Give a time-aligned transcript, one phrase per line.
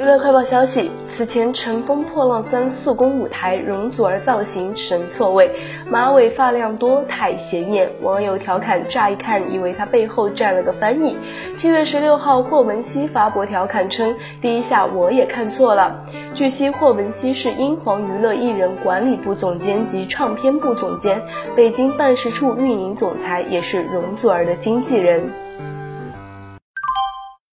[0.00, 5.54] 娱乐快报消息此前乘风破浪三四公舞台容祖儿造型神错位。
[5.90, 11.18] 马尾发量多太显眼网友调侃乍一看以为她背后站了个翻译。
[11.54, 16.02] 七月十六号霍汶希发博调侃称第一下我也看错了。
[16.34, 21.20] 据悉霍汶希是英皇娱乐艺人管理部总监及唱片部总监
[21.54, 25.30] 北京办事处运营总裁也是容祖儿的经纪人。